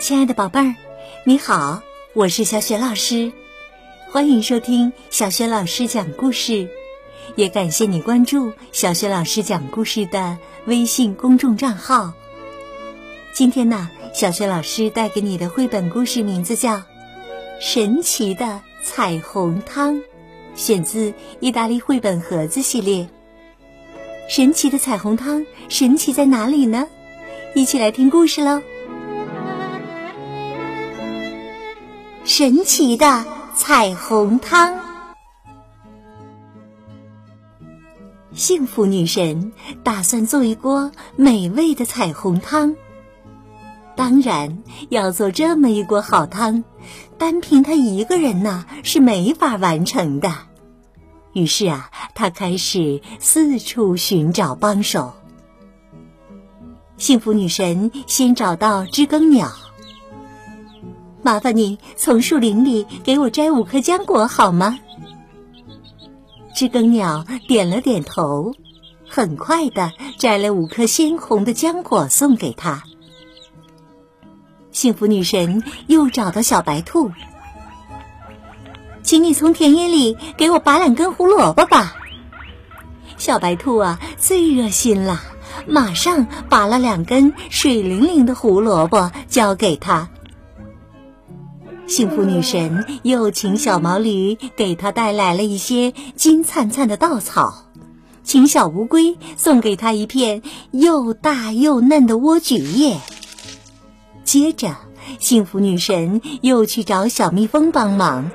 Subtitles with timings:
[0.00, 0.76] 亲爱的宝贝儿，
[1.24, 1.82] 你好，
[2.12, 3.32] 我是小雪老师，
[4.12, 6.68] 欢迎收听小雪老师讲故事，
[7.34, 12.12] 也感谢你关注小雪老师讲故事的微信公众账号。
[13.32, 16.76] 今天呢，小雪老师带给你的绘本故事名字叫
[17.60, 19.96] 《神奇的彩虹汤》，
[20.54, 23.08] 选自意大利绘本盒子系列。
[24.28, 26.86] 神奇的彩虹汤，神奇在哪里呢？
[27.56, 28.62] 一起来听故事喽！
[32.38, 34.78] 神奇的彩虹汤。
[38.32, 39.52] 幸福女神
[39.82, 42.76] 打算做一锅美味的彩虹汤。
[43.96, 46.62] 当然，要做这么一锅好汤，
[47.18, 50.32] 单凭她一个人呢是没法完成的。
[51.32, 55.12] 于是啊，她开始四处寻找帮手。
[56.98, 59.50] 幸福女神先找到知更鸟。
[61.22, 64.78] 麻烦你从树林里给我摘五颗浆果好吗？
[66.54, 68.52] 知更鸟点了点头，
[69.08, 72.82] 很快的摘了五颗鲜红的浆果送给他。
[74.72, 77.10] 幸福女神又找到小白兔，
[79.02, 81.94] 请你从田野里给我拔两根胡萝卜吧。
[83.16, 85.20] 小白兔啊，最热心了，
[85.66, 90.08] 马上拔了两根水灵灵的胡萝卜交给他。
[91.88, 97.64] 幸福女神又请小毛驴给她带来了一些金灿灿的稻草，
[98.22, 103.00] 请小乌龟送给她一片又大又嫩的莴苣叶。
[104.22, 104.76] 接着，
[105.18, 108.30] 幸福女神又去找小蜜蜂帮忙，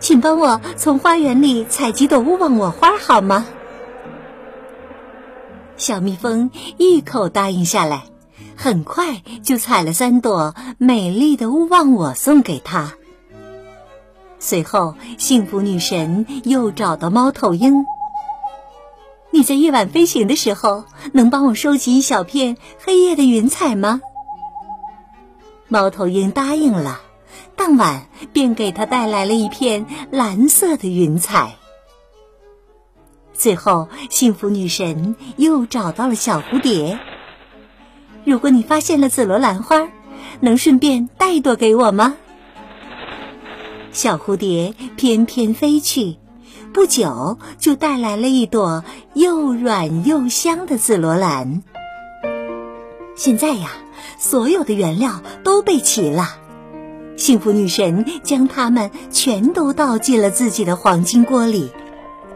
[0.00, 3.46] 请帮我从花园里采几朵勿忘我花好吗？
[5.76, 8.04] 小蜜蜂一口答应下来。
[8.56, 12.94] 很快就采了三朵美丽的勿忘我送给他。
[14.38, 17.84] 随后，幸福女神又找到猫头鹰
[19.30, 24.00] ：“你在夜晚飞行的时候，能帮我收集一小片黑夜的云彩吗？”
[25.68, 27.00] 猫头鹰答应了，
[27.56, 31.56] 当晚便给他带来了一片蓝色的云彩。
[33.32, 36.98] 最后，幸福女神又找到了小蝴蝶。
[38.24, 39.88] 如果你发现了紫罗兰花，
[40.40, 42.14] 能顺便带一朵给我吗？
[43.90, 46.16] 小蝴蝶翩翩飞去，
[46.72, 48.84] 不久就带来了一朵
[49.14, 51.62] 又软又香的紫罗兰。
[53.16, 53.70] 现在呀，
[54.18, 56.28] 所有的原料都备齐了，
[57.16, 61.70] 幸福女神将它们全都倒进了自己的黄金锅里，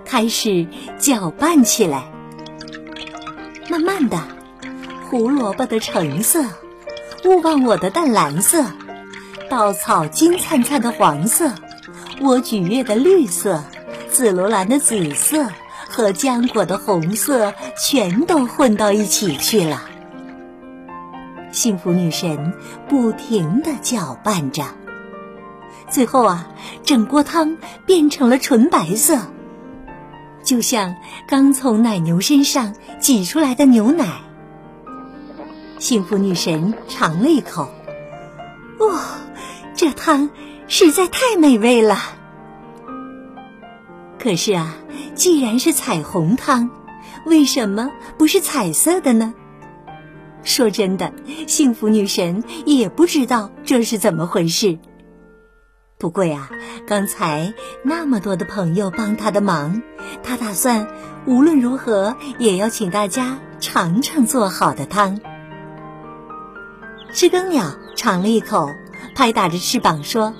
[0.04, 0.66] 开始
[0.98, 2.10] 搅拌起来。
[3.70, 4.35] 慢慢的。
[5.08, 6.44] 胡萝卜的橙色，
[7.24, 8.64] 勿忘我的淡蓝色，
[9.48, 11.52] 稻草金灿灿的黄色，
[12.20, 13.62] 莴苣叶的绿色，
[14.10, 15.46] 紫罗兰的紫色
[15.88, 19.80] 和浆果的红色，全都混到一起去了。
[21.52, 22.52] 幸福女神
[22.88, 24.64] 不停的搅拌着，
[25.88, 26.48] 最后啊，
[26.82, 27.56] 整锅汤
[27.86, 29.20] 变成了纯白色，
[30.42, 30.96] 就像
[31.28, 34.25] 刚从奶牛身上挤出来的牛奶。
[35.88, 37.70] 幸福女神尝了一口，
[38.80, 39.04] 哇，
[39.76, 40.30] 这汤
[40.66, 41.96] 实在太美味了。
[44.18, 44.74] 可是啊，
[45.14, 46.70] 既然是彩虹汤，
[47.24, 49.32] 为什么不是彩色的呢？
[50.42, 51.12] 说真的，
[51.46, 54.80] 幸福女神也不知道这是怎么回事。
[55.98, 56.50] 不过呀，
[56.88, 57.54] 刚才
[57.84, 59.82] 那么多的朋友帮她的忙，
[60.24, 60.88] 她打算
[61.26, 65.20] 无论如何也要请大家尝尝做好的汤。
[67.16, 68.68] 知更鸟尝了一口，
[69.14, 70.34] 拍打着翅膀说：“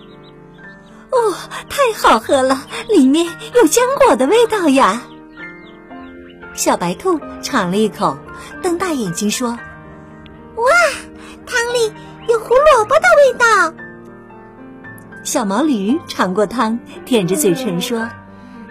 [1.11, 1.35] 哦，
[1.71, 5.03] 太好喝了，里面有浆果的味道呀！”
[6.53, 8.15] 小白兔尝了一口，
[8.63, 9.59] 瞪大眼睛说
[10.57, 10.65] ：“哇，
[11.47, 11.91] 汤里
[12.29, 13.73] 有胡萝卜的味道。”
[15.25, 18.07] 小毛驴尝过汤，舔着嘴唇说：“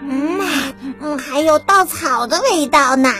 [0.08, 0.40] 嗯，
[1.02, 3.12] 嗯还有稻草的味道呢。”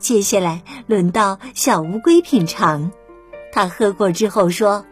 [0.00, 2.90] 接下来轮到小乌龟品尝。
[3.58, 4.84] 他喝过之后说：“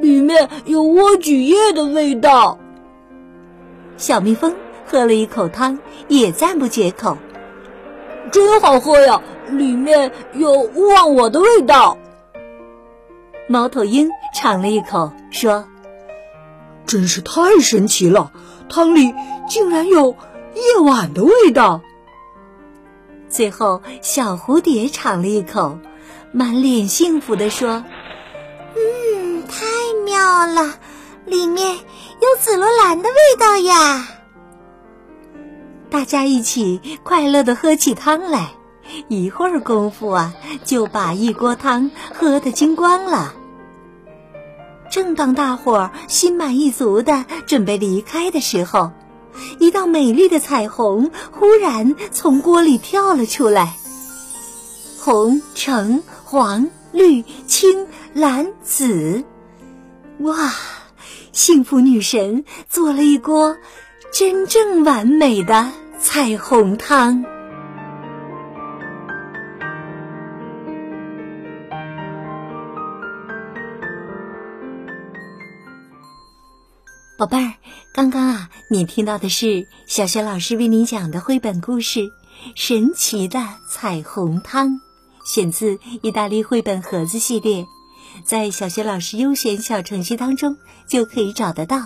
[0.00, 2.58] 里面有莴苣叶的味道。”
[3.98, 5.78] 小蜜蜂喝了一口汤，
[6.08, 7.18] 也赞不绝口
[8.32, 9.20] ：“真好喝呀！
[9.50, 11.98] 里面有忘我的味道。”
[13.46, 15.66] 猫头鹰尝了一口，说
[16.86, 18.32] ：“真是太神奇了，
[18.70, 19.14] 汤里
[19.46, 20.16] 竟然有
[20.54, 21.82] 夜晚的味道。”
[23.28, 25.78] 最后，小蝴蝶尝了一口。
[26.32, 27.84] 满脸幸福地说
[28.76, 29.66] ：“嗯，太
[30.04, 30.78] 妙了，
[31.26, 34.08] 里面有紫罗兰的味道呀！”
[35.90, 38.52] 大家一起快乐地喝起汤来，
[39.08, 40.32] 一会儿功夫啊，
[40.64, 43.34] 就把一锅汤喝得精光了。
[44.88, 48.92] 正当大伙儿心满意足的准备离开的时候，
[49.58, 53.74] 一道美丽的彩虹忽然从锅里跳了出来。
[55.02, 59.24] 红、橙、黄、绿、青、蓝、紫，
[60.20, 60.52] 哇！
[61.32, 63.56] 幸福女神做了一锅
[64.12, 67.24] 真正完美的彩虹汤。
[77.18, 77.54] 宝贝儿，
[77.92, 81.98] 刚刚啊，你听到的是小学老师为你讲的绘本故事
[82.54, 84.68] 《神奇的彩虹汤》，
[85.24, 87.66] 选自意大利绘本盒子系列，
[88.24, 90.56] 在小学老师优选小程序当中
[90.88, 91.78] 就可以找得到。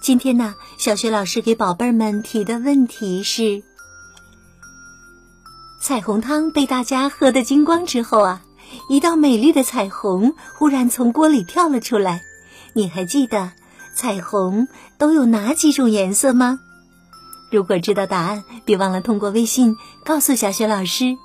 [0.00, 3.62] 今天呢，小学老师给宝贝儿们提的问题是：
[5.80, 8.42] 彩虹汤被大家喝得精光之后啊，
[8.88, 12.22] 一道美丽的彩虹忽然从锅里跳了出来，
[12.74, 13.52] 你还记得？
[13.94, 16.60] 彩虹都有哪几种颜色吗？
[17.50, 21.16] 如果知道答案，别忘了通过微信告诉小雪老师。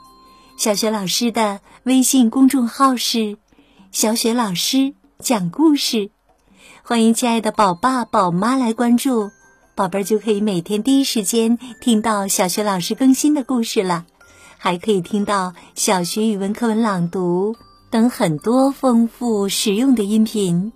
[0.57, 3.37] 小雪老师的微信公众号是
[3.93, 6.09] “小雪老师讲故事”，
[6.81, 9.29] 欢迎亲爱的宝爸宝妈来关注，
[9.75, 14.07] 宝贝儿就可以每天第一时间听到小雪老师更新的故事了，
[14.57, 17.55] 还可以听到小学语文课文朗读
[17.91, 20.73] 等很多丰富实用的音频。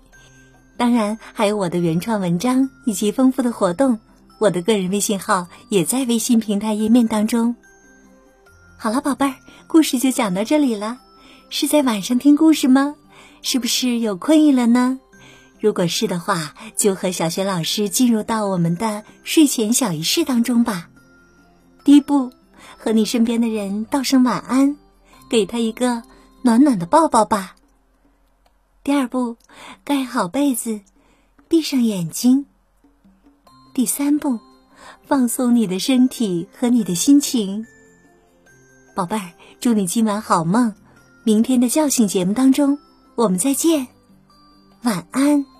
[0.76, 3.98] 当然，还有我的原创文章以及丰富的活动。
[4.38, 7.56] 我的个人微信号也在微信平台页面当中。
[8.76, 9.34] 好了，宝贝儿，
[9.72, 11.00] 故事就讲到这里了。
[11.48, 12.94] 是在晚上听故事吗？
[13.40, 15.00] 是不是有困意了呢？
[15.60, 20.90] 如果是的话，就和小雪老师进入到我们的睡前小仪式当中吧。
[21.84, 22.30] 第一步，
[22.76, 24.76] 和你身边的人道声晚安，
[25.30, 26.02] 给他一个
[26.42, 27.56] 暖暖的抱抱吧。
[28.84, 29.38] 第二步，
[29.84, 30.82] 盖好被子，
[31.48, 32.44] 闭上眼睛。
[33.72, 34.38] 第三步，
[35.06, 37.66] 放松你的身体和你的心情。
[38.94, 40.72] 宝贝儿，祝你今晚好梦！
[41.24, 42.78] 明天的叫醒节目当中，
[43.14, 43.86] 我们再见，
[44.82, 45.51] 晚安。